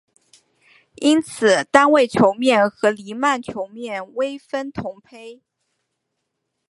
[0.95, 5.43] 因此单位球面和黎曼球面微分同胚。